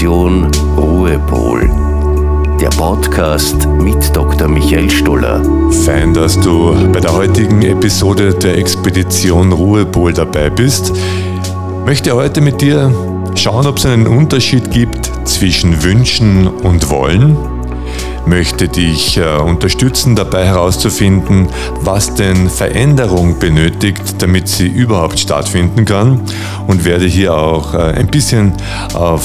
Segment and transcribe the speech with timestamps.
[0.00, 1.70] Expedition Ruhepol.
[2.58, 4.48] Der Podcast mit Dr.
[4.48, 5.42] Michael Stoller.
[5.84, 10.90] Fein, dass du bei der heutigen Episode der Expedition Ruhepol dabei bist.
[10.90, 12.90] Ich möchte heute mit dir
[13.34, 17.36] schauen, ob es einen Unterschied gibt zwischen Wünschen und Wollen
[18.26, 21.48] möchte dich äh, unterstützen, dabei herauszufinden,
[21.80, 26.20] was denn Veränderung benötigt, damit sie überhaupt stattfinden kann
[26.66, 28.52] und werde hier auch äh, ein bisschen
[28.94, 29.24] auf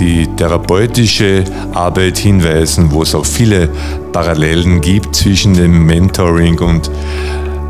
[0.00, 3.68] die therapeutische Arbeit hinweisen, wo es auch viele
[4.12, 6.90] Parallelen gibt zwischen dem Mentoring und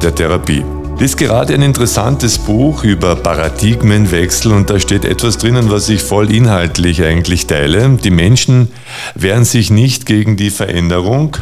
[0.01, 0.65] der Therapie.
[0.95, 6.03] Das ist gerade ein interessantes Buch über Paradigmenwechsel und da steht etwas drinnen, was ich
[6.03, 7.99] voll inhaltlich eigentlich teile.
[8.05, 8.69] Die Menschen
[9.15, 11.39] wehren sich nicht gegen die Veränderung,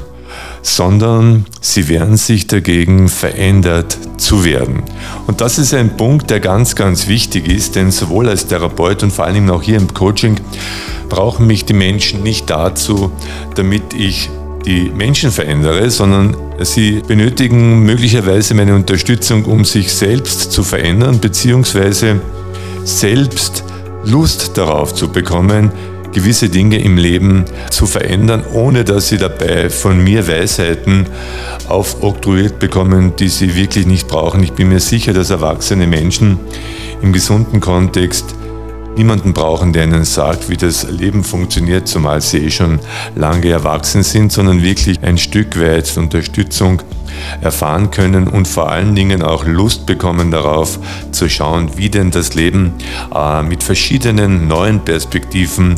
[0.62, 4.83] sondern sie wehren sich dagegen, verändert zu werden.
[5.27, 9.12] Und das ist ein Punkt, der ganz, ganz wichtig ist, denn sowohl als Therapeut und
[9.12, 10.37] vor Dingen auch hier im Coaching
[11.09, 13.11] brauchen mich die Menschen nicht dazu,
[13.55, 14.30] damit ich
[14.67, 22.20] die Menschen verändere, sondern sie benötigen möglicherweise meine Unterstützung, um sich selbst zu verändern, beziehungsweise
[22.84, 23.64] selbst
[24.05, 25.73] Lust darauf zu bekommen,
[26.19, 31.06] gewisse Dinge im Leben zu verändern, ohne dass sie dabei von mir Weisheiten
[31.69, 34.42] aufoktroyiert bekommen, die sie wirklich nicht brauchen.
[34.42, 36.41] Ich bin mir sicher, dass erwachsene Menschen
[37.02, 38.34] im gesunden Kontext
[38.98, 42.80] niemanden brauchen, der ihnen sagt, wie das Leben funktioniert, zumal sie eh schon
[43.14, 46.82] lange erwachsen sind, sondern wirklich ein Stück weit Unterstützung
[47.40, 50.78] erfahren können und vor allen Dingen auch Lust bekommen darauf
[51.12, 52.74] zu schauen, wie denn das Leben
[53.14, 55.77] äh, mit verschiedenen neuen Perspektiven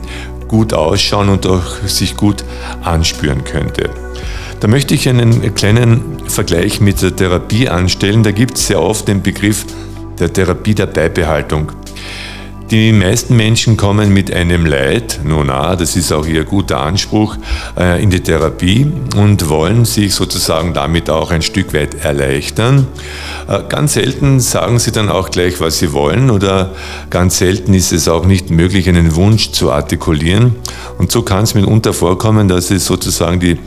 [0.49, 2.45] gut ausschauen und auch sich gut
[2.83, 3.91] anspüren könnte.
[4.59, 8.23] Da möchte ich einen kleinen Vergleich mit der Therapie anstellen.
[8.23, 9.65] Da gibt es sehr oft den Begriff
[10.19, 11.73] der Therapie der Beibehaltung.
[12.71, 17.37] Die meisten Menschen kommen mit einem Leid, nun na, das ist auch ihr guter Anspruch,
[17.77, 22.87] äh, in die Therapie und wollen sich sozusagen damit auch ein Stück weit erleichtern.
[23.49, 26.73] Äh, ganz selten sagen sie dann auch gleich, was sie wollen oder
[27.11, 30.55] ganz selten ist es auch nicht möglich, einen Wunsch zu artikulieren.
[30.97, 33.59] Und so kann es mitunter vorkommen, dass es sozusagen die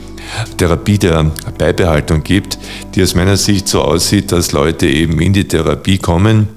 [0.56, 2.58] Therapie der Beibehaltung gibt,
[2.94, 6.48] die aus meiner Sicht so aussieht, dass Leute eben in die Therapie kommen,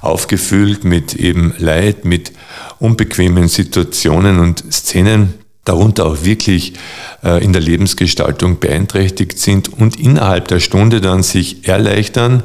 [0.00, 2.32] aufgefüllt mit eben Leid, mit
[2.78, 6.74] unbequemen Situationen und Szenen, darunter auch wirklich
[7.22, 12.42] äh, in der Lebensgestaltung beeinträchtigt sind und innerhalb der Stunde dann sich erleichtern,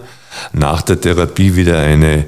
[0.51, 2.25] nach der Therapie wieder eine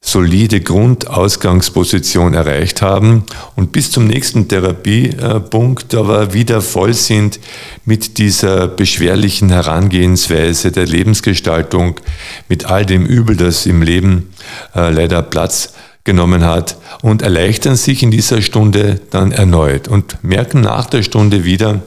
[0.00, 3.24] solide Grundausgangsposition erreicht haben
[3.56, 7.40] und bis zum nächsten Therapiepunkt aber wieder voll sind
[7.84, 12.00] mit dieser beschwerlichen Herangehensweise der Lebensgestaltung,
[12.48, 14.30] mit all dem Übel, das im Leben
[14.74, 20.62] äh, leider Platz genommen hat und erleichtern sich in dieser Stunde dann erneut und merken
[20.62, 21.82] nach der Stunde wieder,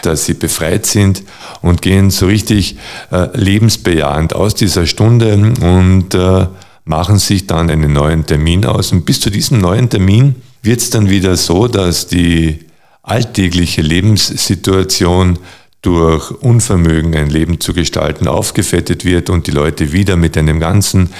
[0.00, 1.22] dass sie befreit sind
[1.60, 2.78] und gehen so richtig
[3.10, 6.46] äh, lebensbejahend aus dieser Stunde und äh,
[6.86, 8.92] machen sich dann einen neuen Termin aus.
[8.92, 12.60] Und bis zu diesem neuen Termin wird es dann wieder so, dass die
[13.02, 15.38] alltägliche Lebenssituation
[15.82, 21.10] durch Unvermögen ein Leben zu gestalten aufgefettet wird und die Leute wieder mit einem ganzen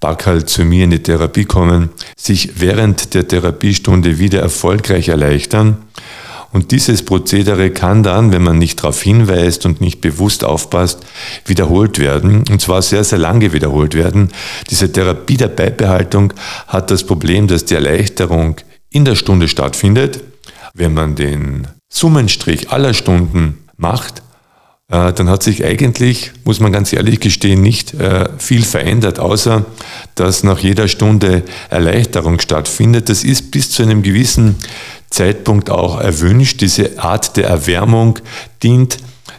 [0.00, 5.78] Backerl zu mir in die Therapie kommen, sich während der Therapiestunde wieder erfolgreich erleichtern
[6.52, 11.00] und dieses Prozedere kann dann, wenn man nicht darauf hinweist und nicht bewusst aufpasst,
[11.44, 12.44] wiederholt werden.
[12.50, 14.30] Und zwar sehr, sehr lange wiederholt werden.
[14.70, 16.32] Diese Therapie der Beibehaltung
[16.66, 18.56] hat das Problem, dass die Erleichterung
[18.90, 20.20] in der Stunde stattfindet.
[20.72, 24.22] Wenn man den Summenstrich aller Stunden macht,
[24.88, 29.64] äh, dann hat sich eigentlich, muss man ganz ehrlich gestehen, nicht äh, viel verändert, außer
[30.14, 33.08] dass nach jeder Stunde Erleichterung stattfindet.
[33.08, 34.56] Das ist bis zu einem gewissen
[35.16, 36.60] Zeitpunkt auch erwünscht.
[36.60, 38.18] Diese Art der Erwärmung
[38.62, 38.98] dient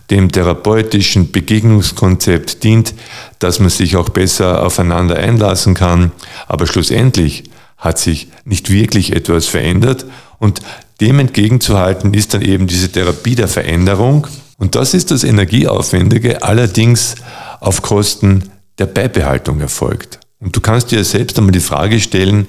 [0.09, 2.93] dem therapeutischen Begegnungskonzept, dient,
[3.39, 6.11] dass man sich auch besser aufeinander einlassen kann.
[6.47, 7.43] Aber schlussendlich
[7.77, 10.05] hat sich nicht wirklich etwas verändert
[10.39, 10.61] und
[10.99, 14.25] dem entgegenzuhalten ist dann eben diese Therapie der Veränderung.
[14.57, 17.15] Und das ist das Energieaufwendige, allerdings
[17.59, 18.49] auf Kosten
[18.79, 20.19] der Beibehaltung erfolgt.
[20.39, 22.47] Und du kannst dir selbst einmal die Frage stellen,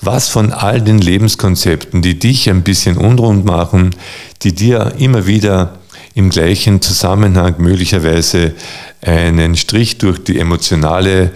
[0.00, 3.94] was von all den Lebenskonzepten, die dich ein bisschen unrund machen,
[4.42, 5.78] die dir immer wieder
[6.14, 8.54] im gleichen Zusammenhang möglicherweise
[9.02, 11.30] einen Strich durch die emotionale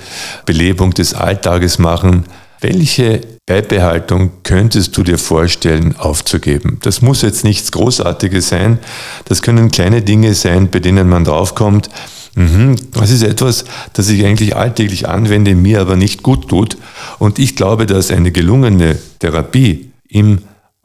[0.44, 2.24] Belebung des Alltages machen,
[2.60, 6.78] welche Beibehaltung könntest du dir vorstellen aufzugeben?
[6.82, 8.80] Das muss jetzt nichts Großartiges sein,
[9.26, 11.88] das können kleine Dinge sein, bei denen man draufkommt,
[12.34, 12.76] Mhm.
[12.92, 16.76] Das ist etwas, das ich eigentlich alltäglich anwende, mir aber nicht gut tut.
[17.18, 20.40] Und ich glaube, dass eine gelungene Therapie im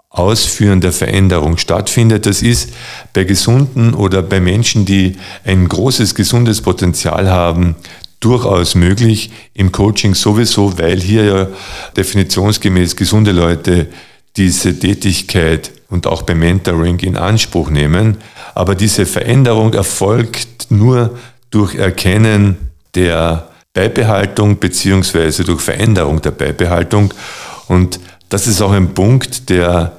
[0.09, 2.25] Ausführen der Veränderung stattfindet.
[2.25, 2.71] Das ist
[3.13, 7.75] bei Gesunden oder bei Menschen, die ein großes gesundes Potenzial haben,
[8.19, 9.31] durchaus möglich.
[9.53, 11.47] Im Coaching sowieso, weil hier ja
[11.95, 13.88] definitionsgemäß gesunde Leute
[14.38, 18.17] diese Tätigkeit und auch beim Mentoring in Anspruch nehmen.
[18.55, 21.17] Aber diese Veränderung erfolgt nur
[21.49, 27.13] durch Erkennen der Beibehaltung beziehungsweise durch Veränderung der Beibehaltung.
[27.67, 27.99] Und
[28.29, 29.97] das ist auch ein Punkt, der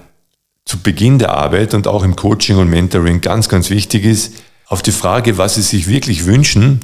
[0.65, 4.35] zu Beginn der Arbeit und auch im Coaching und Mentoring ganz, ganz wichtig ist.
[4.67, 6.81] Auf die Frage, was Sie sich wirklich wünschen,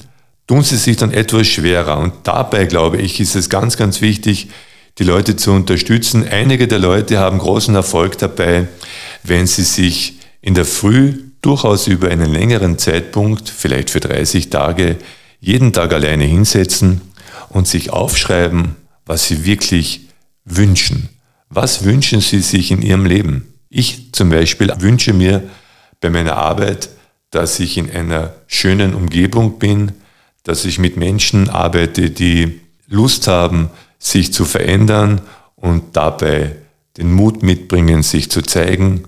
[0.47, 1.99] tun Sie sich dann etwas schwerer.
[1.99, 4.49] Und dabei, glaube ich, ist es ganz, ganz wichtig,
[4.99, 6.27] die Leute zu unterstützen.
[6.29, 8.69] Einige der Leute haben großen Erfolg dabei,
[9.23, 11.15] wenn sie sich in der Früh
[11.45, 14.97] durchaus über einen längeren Zeitpunkt, vielleicht für 30 Tage,
[15.41, 17.03] jeden Tag alleine hinsetzen
[17.51, 20.09] und sich aufschreiben, was sie wirklich
[20.45, 21.11] wünschen.
[21.51, 23.55] Was wünschen sie sich in ihrem Leben?
[23.69, 25.43] Ich zum Beispiel wünsche mir
[26.01, 26.89] bei meiner Arbeit,
[27.31, 29.93] dass ich in einer schönen Umgebung bin,
[30.45, 35.21] dass ich mit Menschen arbeite, die Lust haben, sich zu verändern
[35.57, 36.57] und dabei
[36.97, 39.05] den Mut mitbringen, sich zu zeigen,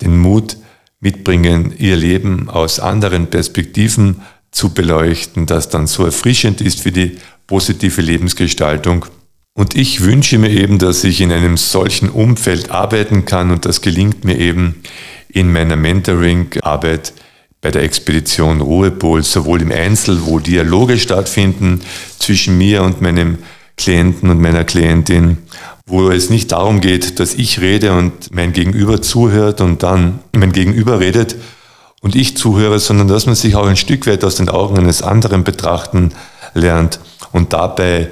[0.00, 0.56] den Mut
[1.00, 7.16] mitbringen, ihr Leben aus anderen Perspektiven zu beleuchten, das dann so erfrischend ist für die
[7.46, 9.06] positive Lebensgestaltung.
[9.54, 13.80] Und ich wünsche mir eben, dass ich in einem solchen Umfeld arbeiten kann und das
[13.80, 14.82] gelingt mir eben
[15.28, 17.12] in meiner Mentoring-Arbeit
[17.60, 21.80] bei der Expedition Ruhepol, sowohl im Einzel, wo Dialoge stattfinden
[22.18, 23.38] zwischen mir und meinem
[23.76, 25.38] Klienten und meiner Klientin,
[25.86, 30.52] wo es nicht darum geht, dass ich rede und mein Gegenüber zuhört und dann mein
[30.52, 31.36] Gegenüber redet
[32.00, 35.02] und ich zuhöre, sondern dass man sich auch ein Stück weit aus den Augen eines
[35.02, 36.12] anderen betrachten
[36.54, 37.00] lernt
[37.32, 38.08] und dabei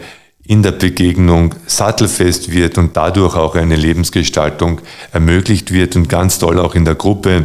[0.48, 4.80] in der Begegnung sattelfest wird und dadurch auch eine Lebensgestaltung
[5.12, 7.44] ermöglicht wird und ganz toll auch in der Gruppe,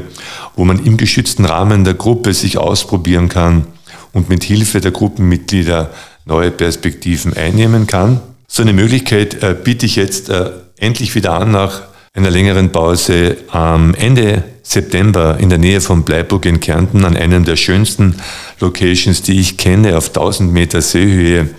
[0.56, 3.68] wo man im geschützten Rahmen der Gruppe sich ausprobieren kann
[4.14, 5.92] und mit Hilfe der Gruppenmitglieder
[6.26, 8.22] neue Perspektiven einnehmen kann.
[8.56, 11.82] So eine Möglichkeit äh, biete ich jetzt äh, endlich wieder an nach
[12.14, 17.46] einer längeren Pause am Ende September in der Nähe von Bleiburg in Kärnten an einem
[17.46, 18.18] der schönsten
[18.60, 21.50] Locations, die ich kenne, auf 1000 Meter Seehöhe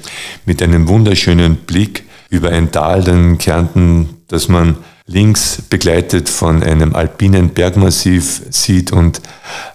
[0.47, 6.95] mit einem wunderschönen Blick über ein Tal in Kärnten, das man links begleitet von einem
[6.95, 9.21] alpinen Bergmassiv sieht und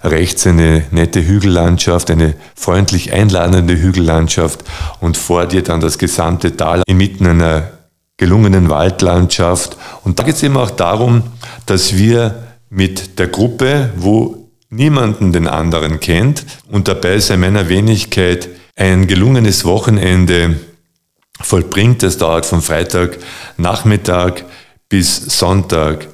[0.04, 4.64] rechts eine nette Hügellandschaft, eine freundlich einladende Hügellandschaft
[5.00, 7.70] und vor dir dann das gesamte Tal inmitten einer
[8.18, 9.78] gelungenen Waldlandschaft.
[10.04, 11.24] Und da geht es eben auch darum,
[11.68, 18.50] dass wir mit der Gruppe, wo niemanden den anderen kennt und dabei sei meiner Wenigkeit
[18.76, 20.60] ein gelungenes Wochenende
[21.40, 22.02] vollbringt.
[22.04, 23.18] Das dauert von Freitag
[23.58, 24.46] Nachmittag
[24.90, 26.08] bis Sonntag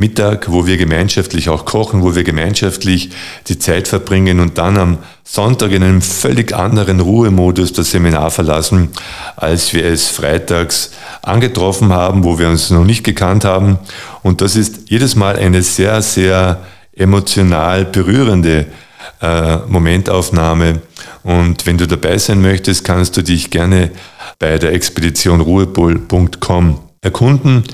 [0.00, 3.10] Mittag, wo wir gemeinschaftlich auch kochen, wo wir gemeinschaftlich
[3.48, 8.88] die Zeit verbringen und dann am Sonntag in einem völlig anderen Ruhemodus das Seminar verlassen,
[9.36, 13.78] als wir es freitags angetroffen haben, wo wir uns noch nicht gekannt haben.
[14.22, 16.62] Und das ist jedes Mal eine sehr, sehr
[16.94, 18.68] emotional berührende
[19.20, 20.80] äh, Momentaufnahme.
[21.22, 23.90] Und wenn du dabei sein möchtest, kannst du dich gerne
[24.38, 27.64] bei der Expedition ruhepol.com erkunden.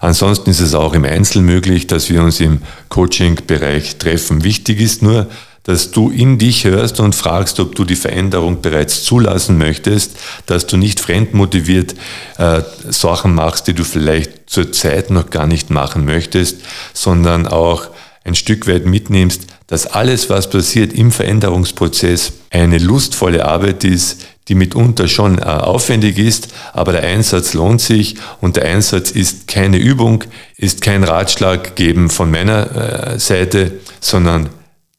[0.00, 4.44] Ansonsten ist es auch im Einzel möglich, dass wir uns im Coaching-Bereich treffen.
[4.44, 5.26] Wichtig ist nur,
[5.64, 10.68] dass du in dich hörst und fragst, ob du die Veränderung bereits zulassen möchtest, dass
[10.68, 11.96] du nicht fremdmotiviert
[12.38, 16.58] äh, Sachen machst, die du vielleicht zur Zeit noch gar nicht machen möchtest,
[16.94, 17.88] sondern auch
[18.22, 24.54] ein Stück weit mitnimmst, dass alles, was passiert im Veränderungsprozess, eine lustvolle Arbeit ist, die
[24.54, 29.78] mitunter schon äh, aufwendig ist, aber der Einsatz lohnt sich und der Einsatz ist keine
[29.78, 30.24] Übung,
[30.56, 34.50] ist kein Ratschlag geben von meiner äh, Seite, sondern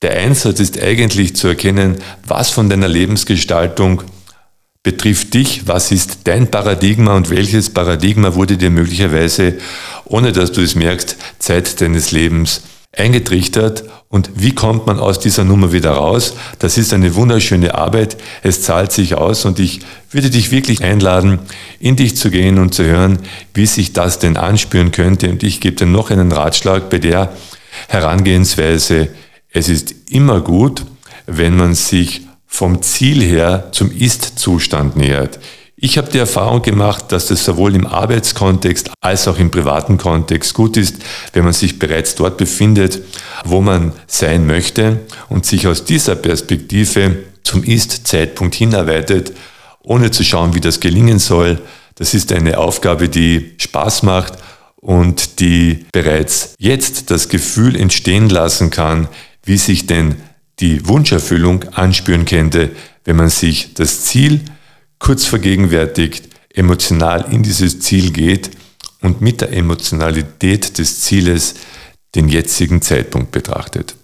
[0.02, 4.04] der Einsatz ist eigentlich zu erkennen, was von deiner Lebensgestaltung
[4.84, 9.56] betrifft dich, was ist dein Paradigma und welches Paradigma wurde dir möglicherweise,
[10.06, 12.62] ohne dass du es merkst, Zeit deines Lebens
[12.98, 16.34] eingetrichtert und wie kommt man aus dieser Nummer wieder raus?
[16.60, 18.18] Das ist eine wunderschöne Arbeit.
[18.42, 21.40] Es zahlt sich aus und ich würde dich wirklich einladen,
[21.80, 23.20] in dich zu gehen und zu hören,
[23.54, 25.30] wie sich das denn anspüren könnte.
[25.30, 27.34] Und ich gebe dir noch einen Ratschlag bei der
[27.90, 29.10] Herangehensweise.
[29.52, 30.86] Es ist immer gut,
[31.26, 35.38] wenn man sich vom Ziel her zum Ist-Zustand nähert.
[35.80, 40.56] Ich habe die Erfahrung gemacht, dass das sowohl im Arbeitskontext als auch im privaten Kontext
[40.56, 40.96] gut ist,
[41.34, 43.00] wenn man sich bereits dort befindet,
[43.46, 49.34] wo man sein möchte und sich aus dieser Perspektive zum Ist-Zeitpunkt hinarbeitet,
[49.84, 51.62] ohne zu schauen, wie das gelingen soll.
[51.94, 54.34] Das ist eine Aufgabe, die Spaß macht
[54.78, 59.10] und die bereits jetzt das Gefühl entstehen lassen kann,
[59.44, 60.16] wie sich denn
[60.60, 62.72] die Wunscherfüllung anspüren könnte,
[63.06, 64.42] wenn man sich das Ziel
[65.00, 68.52] kurz vergegenwärtigt, emotional in dieses Ziel geht
[69.02, 71.56] und mit der Emotionalität des Zieles
[72.16, 73.96] den jetzigen Zeitpunkt betrachtet.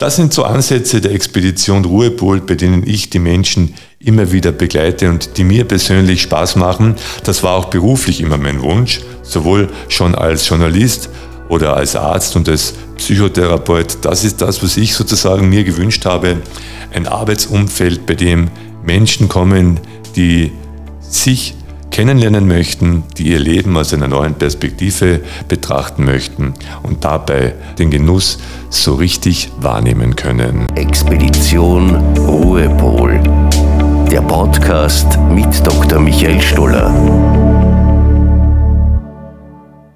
[0.00, 5.10] Das sind so Ansätze der Expedition Ruhepol, bei denen ich die Menschen immer wieder begleite
[5.10, 6.96] und die mir persönlich Spaß machen.
[7.22, 11.10] Das war auch beruflich immer mein Wunsch, sowohl schon als Journalist
[11.50, 13.98] oder als Arzt und als Psychotherapeut.
[14.00, 16.38] Das ist das, was ich sozusagen mir gewünscht habe.
[16.94, 18.48] Ein Arbeitsumfeld, bei dem
[18.82, 19.80] Menschen kommen,
[20.16, 20.52] die
[21.00, 21.54] sich
[21.90, 28.38] kennenlernen möchten, die ihr Leben aus einer neuen Perspektive betrachten möchten und dabei den Genuss
[28.70, 30.66] so richtig wahrnehmen können.
[30.76, 33.20] Expedition Ruhepol.
[34.10, 36.00] Der Podcast mit Dr.
[36.00, 37.39] Michael Stoller.